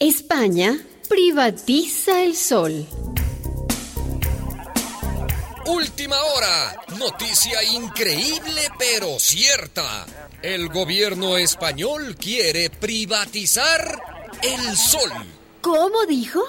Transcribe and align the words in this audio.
España 0.00 0.78
privatiza 1.08 2.22
el 2.22 2.36
sol. 2.36 2.86
Última 5.66 6.14
hora. 6.22 6.84
Noticia 7.00 7.64
increíble 7.64 8.60
pero 8.78 9.18
cierta. 9.18 10.06
El 10.40 10.68
gobierno 10.68 11.36
español 11.36 12.14
quiere 12.14 12.70
privatizar 12.70 14.00
el 14.40 14.76
sol. 14.76 15.10
¿Cómo 15.62 16.06
dijo? 16.08 16.42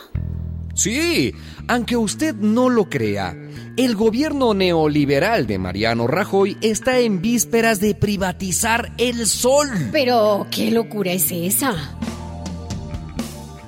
Sí, 0.75 1.33
aunque 1.67 1.97
usted 1.97 2.35
no 2.35 2.69
lo 2.69 2.87
crea, 2.87 3.35
el 3.77 3.95
gobierno 3.95 4.53
neoliberal 4.53 5.47
de 5.47 5.57
Mariano 5.57 6.05
Rajoy 6.05 6.55
está 6.61 6.99
en 6.99 7.19
vísperas 7.19 7.79
de 7.79 7.95
privatizar 7.95 8.93
el 8.99 9.25
sol. 9.25 9.69
Pero, 9.91 10.45
¿qué 10.51 10.69
locura 10.69 11.13
es 11.13 11.31
esa? 11.31 11.98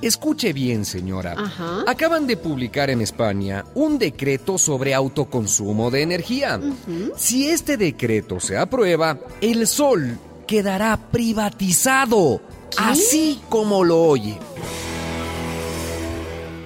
Escuche 0.01 0.51
bien, 0.51 0.85
señora. 0.85 1.35
Ajá. 1.37 1.83
Acaban 1.87 2.25
de 2.25 2.37
publicar 2.37 2.89
en 2.89 3.01
España 3.01 3.65
un 3.75 3.99
decreto 3.99 4.57
sobre 4.57 4.93
autoconsumo 4.93 5.91
de 5.91 6.01
energía. 6.01 6.59
Si 7.15 7.47
este 7.47 7.77
decreto 7.77 8.39
se 8.39 8.57
aprueba, 8.57 9.19
el 9.41 9.67
sol 9.67 10.17
quedará 10.47 10.97
privatizado, 11.11 12.41
así 12.77 13.39
como 13.47 13.83
lo 13.83 14.01
oye. 14.01 14.37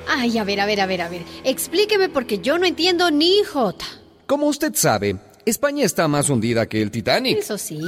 Ay, 0.07 0.38
a 0.38 0.43
ver, 0.43 0.62
a 0.62 0.65
ver, 0.65 0.81
a 0.81 0.85
ver, 0.85 1.02
a 1.02 1.09
ver. 1.09 1.23
Explíqueme 1.43 2.09
porque 2.09 2.40
yo 2.40 2.57
no 2.57 2.65
entiendo 2.65 3.12
ni 3.12 3.43
jota. 3.43 3.85
Como 4.26 4.48
usted 4.48 4.73
sabe, 4.76 5.17
España 5.45 5.85
está 5.85 6.07
más 6.07 6.29
hundida 6.29 6.67
que 6.67 6.81
el 6.81 6.90
Titanic. 6.90 7.40
Eso 7.40 7.57
sí. 7.57 7.79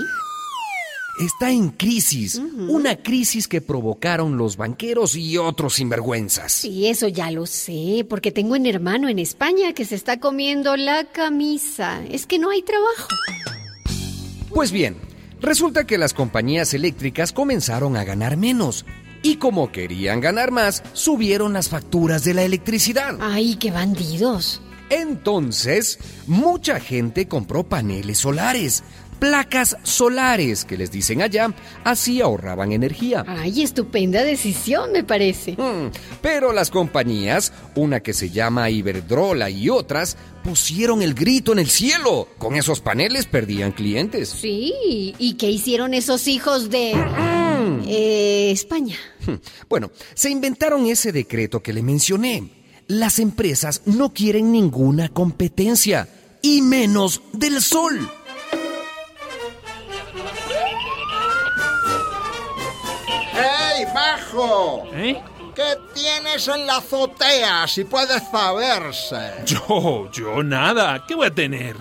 Está 1.20 1.50
en 1.50 1.70
crisis, 1.70 2.40
una 2.70 2.96
crisis 2.96 3.48
que 3.48 3.60
provocaron 3.60 4.38
los 4.38 4.56
banqueros 4.56 5.16
y 5.16 5.38
otros 5.38 5.76
sinvergüenzas. 5.76 6.52
Sí, 6.52 6.86
eso 6.88 7.08
ya 7.08 7.32
lo 7.32 7.48
sé, 7.48 8.06
porque 8.08 8.32
tengo 8.32 8.54
un 8.54 8.68
hermano 8.68 9.10
en 9.10 9.18
España 9.18 9.74
que 9.74 9.84
se 9.84 9.96
está 9.96 10.20
comiendo 10.20 10.78
la 10.78 11.06
camisa. 11.06 12.06
Es 12.06 12.28
que 12.28 12.38
no 12.38 12.52
hay 12.52 12.62
trabajo. 12.62 13.08
Pues 14.50 14.72
bien, 14.72 14.96
resulta 15.42 15.88
que 15.88 15.98
las 15.98 16.14
compañías 16.14 16.76
eléctricas 16.76 17.34
comenzaron 17.34 17.98
a 17.98 18.04
ganar 18.04 18.38
menos 18.38 18.86
y 19.24 19.38
como 19.38 19.72
querían 19.72 20.22
ganar 20.22 20.52
más, 20.52 20.84
subieron 20.94 21.52
las 21.54 21.70
facturas 21.70 22.24
de 22.24 22.36
la 22.36 22.44
electricidad. 22.44 23.18
Ay, 23.22 23.56
qué 23.56 23.72
bandidos. 23.72 24.62
Entonces, 24.90 26.00
mucha 26.28 26.80
gente 26.80 27.28
compró 27.28 27.64
paneles 27.64 28.20
solares, 28.20 28.84
placas 29.20 29.78
solares 29.84 30.66
que 30.66 30.78
les 30.78 30.92
dicen 30.92 31.22
allá, 31.22 31.54
así 31.84 32.22
ahorraban 32.22 32.72
energía. 32.72 33.24
Ay, 33.28 33.64
estupenda 33.64 34.24
decisión, 34.24 34.92
me 34.92 35.04
parece. 35.04 35.54
Mm, 35.54 35.92
Pero 36.22 36.54
las 36.54 36.70
compañías, 36.70 37.54
una 37.76 38.00
que 38.02 38.14
se 38.14 38.30
llama 38.30 38.70
Iberdrola 38.70 39.50
y 39.50 39.70
otras, 39.70 40.18
pusieron 40.44 41.02
el 41.02 41.14
grito 41.14 41.52
en 41.52 41.60
el 41.60 41.70
cielo. 41.70 42.28
Con 42.38 42.56
esos 42.56 42.80
paneles 42.80 43.26
perdían 43.26 43.72
clientes. 43.72 44.30
Sí, 44.30 45.14
¿y 45.18 45.34
qué 45.34 45.50
hicieron 45.50 45.94
esos 45.94 46.28
hijos 46.28 46.70
de... 46.70 46.92
eh, 47.88 48.52
España? 48.52 48.98
Hmm, 49.26 49.36
Bueno, 49.70 49.92
se 50.14 50.30
inventaron 50.30 50.86
ese 50.86 51.12
decreto 51.12 51.62
que 51.62 51.74
le 51.74 51.82
mencioné. 51.82 52.50
Las 52.88 53.20
empresas 53.20 53.82
no 53.86 54.14
quieren 54.14 54.52
ninguna 54.52 55.10
competencia, 55.10 56.08
y 56.42 56.62
menos 56.62 57.22
del 57.34 57.62
sol. 57.62 58.10
Bajo! 63.94 64.88
¿Eh? 64.94 65.22
¿Qué 65.56 65.76
tienes 65.94 66.48
en 66.48 66.68
la 66.68 66.78
azotea, 66.78 67.68
si 67.68 67.84
puede 67.84 68.20
saberse? 68.20 69.44
Yo, 69.46 70.10
yo 70.12 70.44
nada. 70.44 71.04
¿Qué 71.08 71.16
voy 71.16 71.28
a 71.28 71.34
tener? 71.34 71.76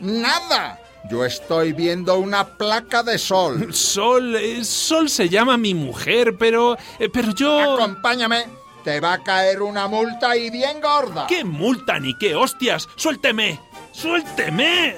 ¡Nada! 0.00 0.80
Yo 1.08 1.24
estoy 1.24 1.72
viendo 1.72 2.18
una 2.18 2.44
placa 2.44 3.02
de 3.02 3.18
sol. 3.18 3.72
Sol, 3.74 4.34
eh, 4.36 4.64
Sol 4.64 5.10
se 5.10 5.28
llama 5.28 5.56
mi 5.56 5.74
mujer, 5.74 6.36
pero, 6.38 6.76
eh, 6.98 7.08
pero 7.12 7.32
yo... 7.34 7.74
Acompáñame. 7.74 8.46
Te 8.82 9.00
va 9.00 9.14
a 9.14 9.22
caer 9.22 9.62
una 9.62 9.86
multa 9.86 10.36
y 10.36 10.50
bien 10.50 10.80
gorda. 10.80 11.26
¿Qué 11.26 11.44
multa 11.44 11.98
ni 11.98 12.16
qué 12.18 12.34
hostias? 12.34 12.88
Suélteme, 12.96 13.60
suélteme. 13.92 14.96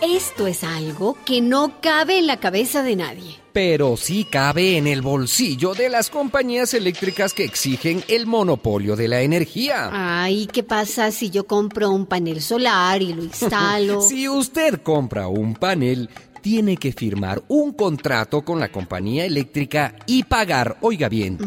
Esto 0.00 0.46
es 0.46 0.62
algo 0.62 1.16
que 1.24 1.40
no 1.40 1.80
cabe 1.80 2.18
en 2.18 2.28
la 2.28 2.36
cabeza 2.36 2.84
de 2.84 2.94
nadie. 2.94 3.36
Pero 3.52 3.96
sí 3.96 4.24
cabe 4.24 4.76
en 4.76 4.86
el 4.86 5.02
bolsillo 5.02 5.74
de 5.74 5.88
las 5.88 6.08
compañías 6.08 6.72
eléctricas 6.72 7.34
que 7.34 7.42
exigen 7.42 8.04
el 8.06 8.26
monopolio 8.26 8.94
de 8.94 9.08
la 9.08 9.22
energía. 9.22 9.90
Ay, 9.92 10.46
¿qué 10.46 10.62
pasa 10.62 11.10
si 11.10 11.30
yo 11.30 11.48
compro 11.48 11.90
un 11.90 12.06
panel 12.06 12.40
solar 12.42 13.02
y 13.02 13.12
lo 13.12 13.22
instalo? 13.24 14.00
Si 14.00 14.28
usted 14.28 14.82
compra 14.82 15.26
un 15.26 15.54
panel, 15.54 16.08
tiene 16.42 16.76
que 16.76 16.92
firmar 16.92 17.42
un 17.48 17.72
contrato 17.72 18.42
con 18.42 18.60
la 18.60 18.70
compañía 18.70 19.24
eléctrica 19.24 19.96
y 20.06 20.22
pagar, 20.22 20.78
oiga 20.80 21.08
bien, 21.08 21.38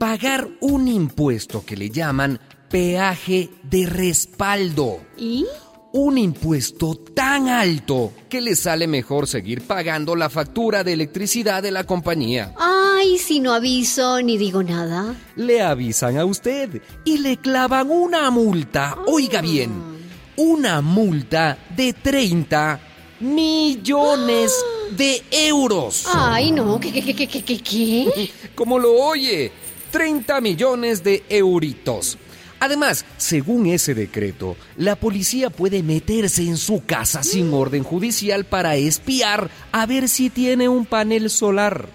pagar 0.00 0.48
un 0.60 0.88
impuesto 0.88 1.64
que 1.64 1.76
le 1.76 1.88
llaman 1.90 2.40
peaje 2.68 3.50
de 3.62 3.86
respaldo. 3.86 5.00
¿Y? 5.16 5.46
Un 5.94 6.16
impuesto 6.16 6.94
tan 6.94 7.48
alto 7.48 8.12
que 8.30 8.40
le 8.40 8.56
sale 8.56 8.86
mejor 8.86 9.26
seguir 9.26 9.60
pagando 9.66 10.16
la 10.16 10.30
factura 10.30 10.82
de 10.82 10.94
electricidad 10.94 11.62
de 11.62 11.70
la 11.70 11.84
compañía. 11.84 12.54
Ay, 12.58 13.18
si 13.18 13.40
no 13.40 13.52
aviso 13.52 14.22
ni 14.22 14.38
digo 14.38 14.62
nada. 14.62 15.14
Le 15.36 15.60
avisan 15.60 16.16
a 16.16 16.24
usted 16.24 16.80
y 17.04 17.18
le 17.18 17.36
clavan 17.36 17.90
una 17.90 18.30
multa, 18.30 18.96
oiga 19.06 19.42
bien, 19.42 19.70
una 20.36 20.80
multa 20.80 21.58
de 21.76 21.92
30 21.92 22.80
millones 23.20 24.64
de 24.96 25.22
euros. 25.30 26.06
Ay, 26.14 26.52
no, 26.52 26.80
¿qué, 26.80 26.90
qué, 26.90 27.02
qué, 27.02 27.14
qué, 27.14 27.42
qué, 27.42 27.58
qué? 27.62 28.30
Como 28.54 28.78
lo 28.78 28.94
oye, 28.94 29.52
30 29.90 30.40
millones 30.40 31.04
de 31.04 31.22
euritos. 31.28 32.16
Además, 32.62 33.04
según 33.16 33.66
ese 33.66 33.92
decreto, 33.92 34.56
la 34.76 34.94
policía 34.94 35.50
puede 35.50 35.82
meterse 35.82 36.44
en 36.44 36.56
su 36.56 36.84
casa 36.84 37.24
sin 37.24 37.52
orden 37.52 37.82
judicial 37.82 38.44
para 38.44 38.76
espiar 38.76 39.50
a 39.72 39.84
ver 39.84 40.08
si 40.08 40.30
tiene 40.30 40.68
un 40.68 40.86
panel 40.86 41.28
solar. 41.28 41.88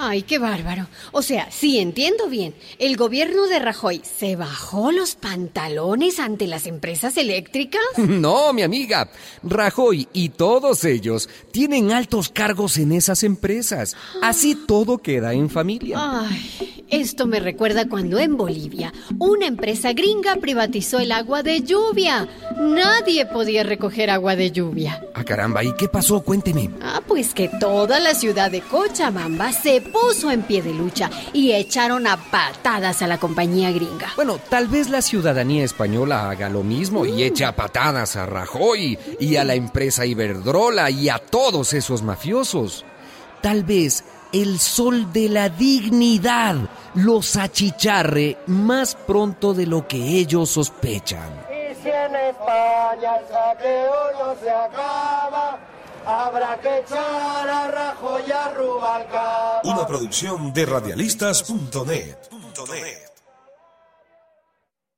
Ay, 0.00 0.22
qué 0.22 0.38
bárbaro. 0.38 0.86
O 1.10 1.22
sea, 1.22 1.50
si 1.50 1.80
entiendo 1.80 2.28
bien, 2.28 2.54
el 2.78 2.96
gobierno 2.96 3.48
de 3.48 3.58
Rajoy 3.58 4.00
se 4.04 4.36
bajó 4.36 4.92
los 4.92 5.16
pantalones 5.16 6.20
ante 6.20 6.46
las 6.46 6.66
empresas 6.68 7.16
eléctricas. 7.16 7.82
No, 8.08 8.52
mi 8.52 8.62
amiga. 8.62 9.10
Rajoy 9.42 10.08
y 10.12 10.30
todos 10.30 10.84
ellos 10.84 11.28
tienen 11.52 11.92
altos 11.92 12.28
cargos 12.30 12.78
en 12.78 12.92
esas 12.92 13.22
empresas. 13.22 13.96
Así 14.22 14.54
todo 14.54 14.98
queda 14.98 15.34
en 15.34 15.50
familia. 15.50 15.98
Ay, 16.00 16.84
esto 16.88 17.26
me 17.26 17.38
recuerda 17.38 17.88
cuando 17.88 18.18
en 18.18 18.36
Bolivia 18.36 18.92
una 19.18 19.46
empresa 19.46 19.92
gringa 19.92 20.36
privatizó 20.36 20.98
el 20.98 21.12
agua 21.12 21.42
de 21.42 21.62
lluvia. 21.62 22.28
Nadie 22.58 23.24
podía 23.24 23.62
recoger 23.62 24.10
agua 24.10 24.34
de 24.34 24.50
lluvia. 24.50 25.00
Ah, 25.14 25.22
caramba, 25.22 25.62
¿y 25.62 25.72
qué 25.74 25.88
pasó? 25.88 26.20
Cuénteme. 26.22 26.70
Ah, 26.82 27.00
pues 27.06 27.32
que 27.32 27.48
toda 27.48 28.00
la 28.00 28.14
ciudad 28.14 28.50
de 28.50 28.62
Cochabamba 28.62 29.52
se 29.52 29.80
puso 29.80 30.30
en 30.30 30.42
pie 30.42 30.62
de 30.62 30.74
lucha 30.74 31.08
y 31.32 31.52
echaron 31.52 32.06
a 32.08 32.16
patadas 32.16 33.00
a 33.02 33.06
la 33.06 33.18
compañía 33.18 33.70
gringa. 33.70 34.12
Bueno, 34.16 34.40
tal 34.48 34.66
vez 34.66 34.90
la 34.90 35.02
ciudadanía 35.02 35.62
española 35.62 36.30
haga 36.30 36.48
lo 36.48 36.64
mismo 36.64 37.06
y 37.06 37.22
eche 37.22 37.44
a 37.44 37.54
patadas 37.54 38.16
a 38.16 38.26
Rajoy 38.26 38.98
y 39.20 39.36
a 39.36 39.44
la 39.44 39.54
empresa 39.54 40.04
Iberdrola 40.04 40.90
y 40.90 41.08
a 41.08 41.18
todos 41.18 41.72
esos 41.74 42.02
mafiosos. 42.02 42.84
Tal 43.40 43.62
vez 43.62 44.04
el 44.32 44.58
sol 44.58 45.12
de 45.12 45.28
la 45.28 45.48
dignidad 45.48 46.56
los 46.94 47.36
achicharre 47.36 48.38
más 48.46 48.96
pronto 48.96 49.54
de 49.54 49.66
lo 49.66 49.86
que 49.86 50.18
ellos 50.18 50.50
sospechan. 50.50 51.47
España 52.30 53.16
el 53.16 53.26
saqueo 53.28 53.94
no 54.18 54.34
se 54.40 54.50
acaba, 54.50 55.58
habrá 56.06 56.58
que 56.60 56.78
echar 56.78 57.48
a 57.48 57.68
Rajoy 57.68 58.22
y 58.26 58.32
a 58.32 58.48
Rubalcaba. 58.54 59.60
Una 59.64 59.86
producción 59.86 60.52
de 60.52 60.66
radialistas.net. 60.66 62.16